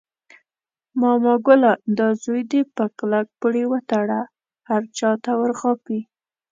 [1.01, 4.21] ماما ګله دا زوی دې په کلک پړي وتړله،
[4.69, 5.99] هر چاته ور غاپي.